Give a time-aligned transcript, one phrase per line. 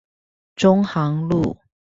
[0.55, 1.55] 中航路